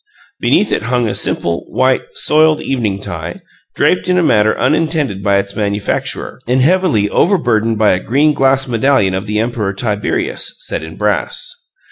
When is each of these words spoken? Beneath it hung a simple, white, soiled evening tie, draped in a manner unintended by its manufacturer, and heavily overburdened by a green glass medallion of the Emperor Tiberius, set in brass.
Beneath 0.39 0.71
it 0.71 0.81
hung 0.89 1.07
a 1.07 1.13
simple, 1.13 1.59
white, 1.69 2.01
soiled 2.15 2.59
evening 2.59 2.99
tie, 3.01 3.35
draped 3.75 4.09
in 4.09 4.17
a 4.17 4.23
manner 4.23 4.57
unintended 4.57 5.21
by 5.21 5.37
its 5.37 5.55
manufacturer, 5.55 6.39
and 6.47 6.59
heavily 6.59 7.07
overburdened 7.11 7.77
by 7.77 7.91
a 7.91 7.99
green 7.99 8.33
glass 8.33 8.67
medallion 8.67 9.13
of 9.13 9.27
the 9.27 9.37
Emperor 9.37 9.73
Tiberius, 9.75 10.55
set 10.57 10.81
in 10.81 10.95
brass. 10.95 11.53